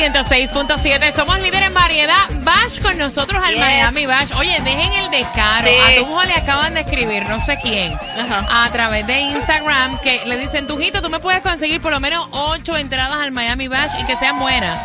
[0.00, 1.12] 106.7.
[1.14, 2.14] Somos líderes en variedad.
[2.42, 3.60] Bash con nosotros al Yes.
[3.60, 4.32] Miami Bash.
[4.36, 5.68] Oye, dejen el descaro.
[5.68, 5.74] Sí.
[5.76, 8.64] A tu hijo le acaban de escribir, no sé quién, Ajá.
[8.64, 12.26] a través de Instagram, que le dicen, Tujito, tú me puedes conseguir por lo menos
[12.30, 14.80] ocho entradas al Miami Bash y que sean buenas.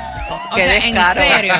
[0.51, 1.21] O Qué sea, descaro.
[1.21, 1.53] en serio.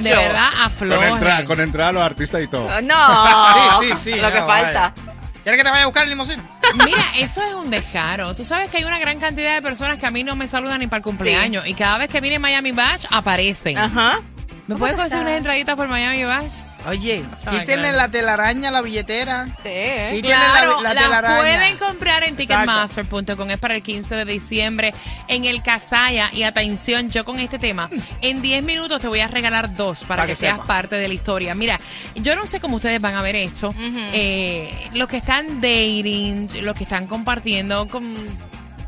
[0.00, 1.08] De, verdad, Con, aflojen.
[1.14, 2.68] entrada, con entrada a los artistas y todo.
[2.82, 3.80] No.
[3.80, 4.20] Sí, sí, sí.
[4.20, 4.92] Lo que falta.
[4.94, 5.09] vaya.
[5.50, 6.40] ¿Quieres que te vaya a buscar el limosín?
[6.84, 8.36] Mira, eso es un descaro.
[8.36, 10.78] Tú sabes que hay una gran cantidad de personas que a mí no me saludan
[10.78, 11.66] ni para el cumpleaños.
[11.66, 13.76] Y cada vez que viene Miami Bash, aparecen.
[13.76, 14.20] Ajá.
[14.68, 16.52] ¿Me puedes conseguir unas entraditas por Miami Bash?
[16.86, 19.46] Oye, quítenle la telaraña a la billetera.
[19.62, 20.20] Sí.
[20.22, 21.38] Claro, la, la telaraña.
[21.38, 23.50] pueden comprar en Ticketmaster.com.
[23.50, 24.94] Es para el 15 de diciembre
[25.28, 26.30] en el Casaya.
[26.32, 27.88] Y atención, yo con este tema,
[28.22, 30.66] en 10 minutos te voy a regalar dos para Para que, que seas sepa.
[30.66, 31.54] parte de la historia.
[31.54, 31.78] Mira,
[32.14, 33.74] yo no sé cómo ustedes van a ver esto.
[34.12, 38.14] Eh, los que están dating, los que están compartiendo con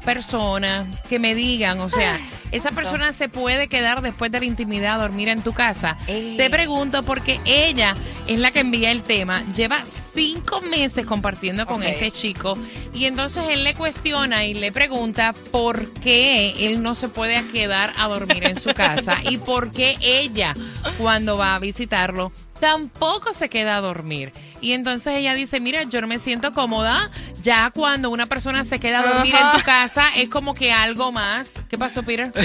[0.03, 2.19] personas que me digan, o sea,
[2.50, 5.97] esa persona se puede quedar después de la intimidad a dormir en tu casa.
[6.06, 6.36] Ey.
[6.36, 7.95] Te pregunto porque ella
[8.27, 9.78] es la que envía el tema, lleva
[10.14, 11.89] cinco meses compartiendo con Ok.
[11.89, 12.58] este chico
[12.92, 17.95] y entonces él le cuestiona y le pregunta por qué él no se puede quedar
[17.96, 20.55] a dormir en su casa y por qué ella
[20.98, 24.33] cuando va a visitarlo tampoco se queda a dormir.
[24.61, 27.11] Y entonces ella dice, mira, yo no me siento cómoda.
[27.42, 31.11] Ya cuando una persona se queda a dormir en tu casa es como que algo
[31.13, 31.48] más.
[31.69, 32.33] ¿Qué pasó, Peter?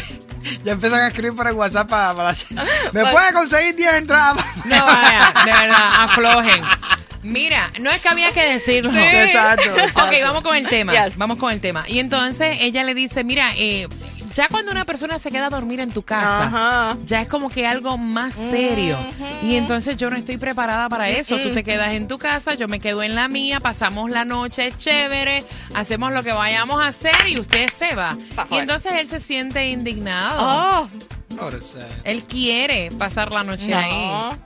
[0.64, 2.14] Ya empiezan a escribir por el WhatsApp para...
[2.16, 2.34] para-
[2.94, 4.38] ¿Me puede conseguir 10 entradas?
[4.66, 6.64] No, vaya, de verdad, aflojen.
[7.24, 8.90] Mira, no es que había que decirlo.
[8.98, 10.06] Exacto, exacto.
[10.06, 10.94] Ok, vamos con el tema.
[10.94, 11.18] Yes.
[11.18, 11.84] Vamos con el tema.
[11.88, 13.88] Y entonces ella le dice, mira, eh,
[14.38, 16.98] ya cuando una persona se queda a dormir en tu casa, Ajá.
[17.04, 18.96] ya es como que algo más serio.
[19.42, 21.40] Y entonces yo no estoy preparada para eso.
[21.40, 24.72] Tú te quedas en tu casa, yo me quedo en la mía, pasamos la noche
[24.78, 25.44] chévere,
[25.74, 28.16] hacemos lo que vayamos a hacer y usted se va.
[28.52, 30.38] Y entonces él se siente indignado.
[30.40, 30.88] Oh.
[32.04, 34.08] Él quiere pasar la noche ahí.
[34.08, 34.38] No.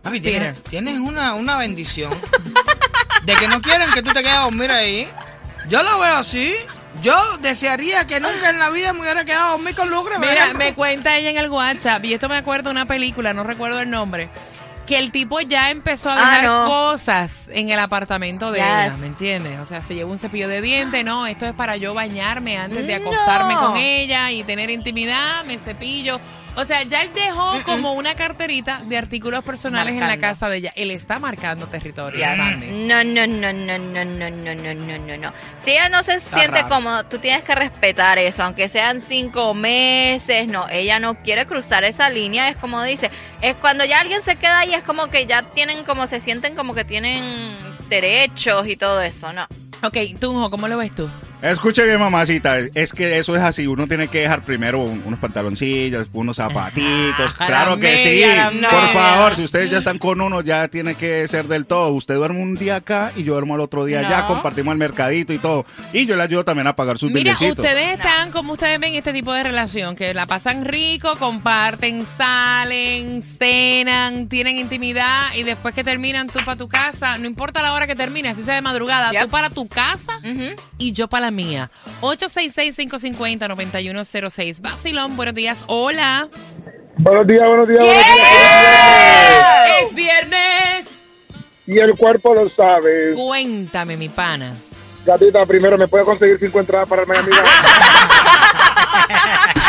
[0.00, 0.22] Papi, Mira.
[0.22, 2.18] tienes, tienes una, una bendición
[3.24, 5.06] de que no quieren que tú te quedes a dormir ahí.
[5.68, 6.54] Yo lo veo así.
[7.00, 10.18] Yo desearía que nunca en la vida me hubiera quedado a dormir con Lucre.
[10.18, 13.44] Mira, me cuenta ella en el WhatsApp, y esto me acuerdo de una película, no
[13.44, 14.28] recuerdo el nombre,
[14.86, 16.66] que el tipo ya empezó a Ah, dejar no.
[16.68, 18.66] cosas en el apartamento de Yes.
[18.68, 19.58] ella, ¿me entiendes?
[19.60, 22.86] O sea, se llevó un cepillo de dientes, no, esto es para yo bañarme antes
[22.86, 23.68] de acostarme No.
[23.68, 26.20] con ella y tener intimidad, me cepillo.
[26.54, 30.26] O sea, ya él dejó como una carterita de artículos personales en la Marcando.
[30.28, 30.72] casa de ella.
[30.76, 32.24] Él está marcando territorio.
[32.26, 32.70] Sandy.
[32.72, 35.32] No, no, no, no, no, no, no, no, no, no, no.
[35.64, 36.68] Si ella no se siente raro.
[36.68, 40.46] cómoda, tú tienes que respetar eso, aunque sean cinco meses.
[40.46, 42.48] No, ella no quiere cruzar esa línea.
[42.50, 43.10] Es como dice,
[43.40, 46.54] es cuando ya alguien se queda ahí, es como que ya tienen, como se sienten
[46.54, 47.56] como que tienen
[47.88, 49.46] derechos y todo eso, ¿no?
[49.82, 51.10] Ok, Tunjo, ¿cómo lo ves tú?
[51.42, 52.56] Escuche bien, mamacita.
[52.74, 53.66] Es que eso es así.
[53.66, 57.34] Uno tiene que dejar primero un- unos pantaloncillos, unos zapaticos.
[57.42, 58.58] Ah, claro la que media, sí.
[58.70, 61.88] Por favor, si ustedes ya están con uno, ya tiene que ser del todo.
[61.88, 64.26] Usted duerme un día acá y yo duermo el otro día allá.
[64.28, 65.66] Compartimos el mercadito y todo.
[65.92, 67.58] Y yo le ayudo también a pagar sus Mira, billecitos.
[67.58, 73.22] ustedes están, como ustedes ven este tipo de relación, que la pasan rico, comparten, salen,
[73.22, 77.86] cenan, tienen intimidad y después que terminan tú para tu casa, no importa la hora
[77.86, 79.22] que termine, así sea de madrugada, Yep.
[79.22, 80.12] tú para tu casa
[80.78, 81.70] y yo para la mía.
[82.00, 84.60] 866-550-9106.
[84.60, 85.64] Basilón, buenos días.
[85.66, 86.28] Hola.
[86.96, 88.16] Buenos días, buenos días, buenos días.
[89.82, 90.86] Es viernes.
[91.66, 93.14] Y el cuerpo lo sabe.
[93.14, 94.54] Cuéntame, mi pana.
[95.04, 97.30] Gatita, primero, ¿me puede conseguir cinco entradas para el Miami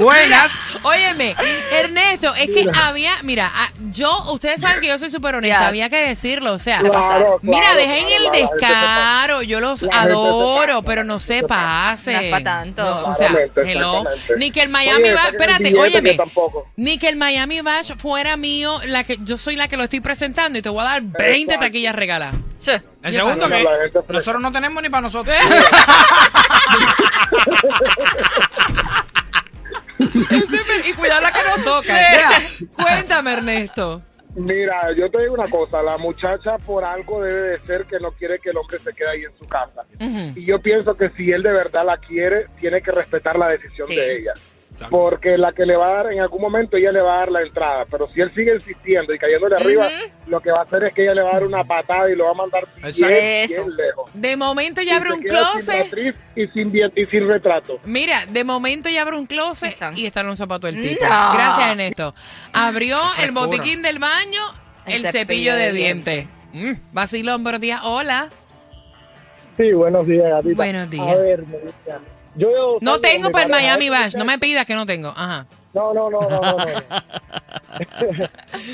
[0.00, 0.58] Buenas.
[0.82, 1.36] Óyeme,
[1.70, 5.68] Ernesto, es que había, mira, ah, yo, ustedes saben que yo soy súper honesta, Yes.
[5.68, 10.66] había que decirlo, o sea, Claro, mira, claro, dejen claro, el descaro, yo los adoro,
[10.76, 11.56] pasa, pero no se se pasa.
[11.90, 12.12] pase.
[12.14, 12.82] No es pa' tanto.
[12.82, 14.04] No, o sea, hello,
[14.36, 16.18] ni que el Miami Oye, el espérate, óyeme,
[16.76, 20.00] ni que el Miami Bash fuera mío, la que yo soy la que lo estoy
[20.00, 21.64] presentando y te voy a dar 20 Exacto.
[21.66, 22.34] taquillas regaladas.
[22.58, 22.72] Sí.
[23.02, 23.64] El segundo que
[24.12, 25.34] nosotros no tenemos ni para nosotros.
[32.76, 34.02] Cuéntame, Ernesto.
[34.36, 38.12] Mira, yo te digo una cosa, la muchacha por algo debe de ser que no
[38.12, 39.82] quiere que el hombre se quede ahí en su casa.
[40.36, 43.88] Y yo pienso que si él de verdad la quiere, tiene que respetar la decisión
[43.88, 43.96] Sí.
[43.96, 44.32] de ella.
[44.88, 47.30] Porque la que le va a dar, en algún momento ella le va a dar
[47.32, 49.88] la entrada, pero si él sigue insistiendo y cayéndole arriba,
[50.26, 52.16] lo que va a hacer es que ella le va a dar una patada y
[52.16, 54.10] lo va a mandar bien, bien lejos.
[54.14, 56.16] De momento ya abre un sin closet.
[56.34, 57.78] y sin, bien- y sin retrato.
[57.84, 59.96] Mira, de momento ya abre un closet Están.
[59.96, 61.04] y está en un zapato del tipo.
[61.04, 61.32] No.
[61.34, 62.14] Gracias, Ernesto.
[62.52, 64.40] Abrió el botiquín del baño,
[64.86, 66.26] el, cepillo, de, dientes.
[66.52, 67.80] Mm, vacilón, buenos días.
[67.84, 68.30] Hola.
[69.56, 70.54] Sí, buenos días, gatita.
[70.54, 71.06] Buenos días.
[71.06, 71.92] A ver, me dice,
[72.34, 73.88] yo No tengo para el Miami.
[73.88, 74.16] Bash.
[74.16, 75.08] No me pidas que no tengo.
[75.08, 75.46] Ajá.
[75.72, 76.56] No, no, no, no, no.
[76.56, 76.58] no.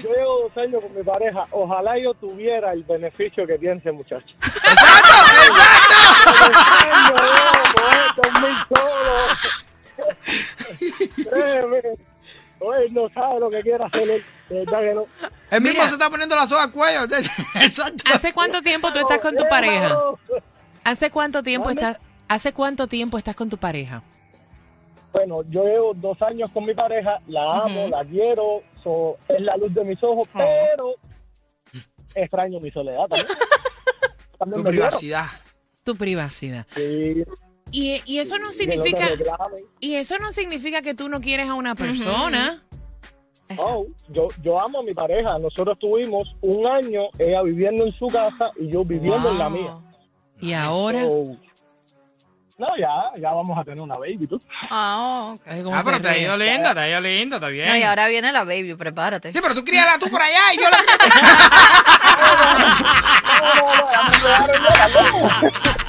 [0.02, 1.46] yo llevo dos años con mi pareja.
[1.50, 4.34] Ojalá yo tuviera el beneficio que tiene ese muchacho.
[4.42, 5.14] ¡Exacto!
[5.46, 5.94] ¡Exacto!
[11.30, 12.06] No.
[12.58, 14.24] Oye, sabe lo que quiere hacer él.
[14.48, 14.64] Que
[14.94, 15.06] no.
[15.50, 15.88] El mismo Mira.
[15.88, 17.04] se está poniendo la soga al cuello.
[17.60, 18.04] Exacto.
[18.12, 19.94] ¿Hace cuánto tiempo tú estás con tu pareja?
[20.84, 21.98] ¿Hace cuánto tiempo estás?
[22.28, 24.02] ¿Hace cuánto tiempo estás con tu pareja?
[25.12, 29.56] Bueno, yo llevo dos años con mi pareja, la amo, la quiero, so- es la
[29.56, 30.94] luz de mis ojos, pero
[32.14, 33.26] extraño mi soledad también.
[34.38, 34.82] También Tu quiero.
[34.86, 35.24] privacidad.
[35.82, 36.66] Tu privacidad.
[36.74, 37.24] Sí,
[37.70, 39.08] Y, y eso no significa,
[39.80, 42.62] y eso no significa que tú no quieres a una persona.
[43.58, 45.38] Oh, yo, yo amo a mi pareja.
[45.38, 49.78] Nosotros tuvimos un año, ella viviendo en su casa y yo viviendo en la mía.
[50.40, 51.04] Y ahora.
[51.06, 51.24] So,
[52.58, 54.40] no, ya, ya vamos a tener una baby, tú.
[54.70, 55.42] Ah, ok.
[55.72, 57.68] Ah, pero te ha ido linda, te ha ido linda, está bien.
[57.68, 59.32] No, y ahora viene la baby, prepárate.
[59.32, 60.78] Sí, pero tú críala tú por allá y yo la